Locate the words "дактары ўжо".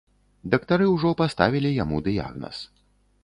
0.53-1.11